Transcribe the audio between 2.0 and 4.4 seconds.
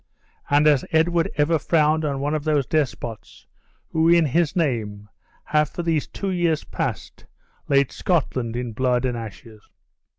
on one of those despots, who, in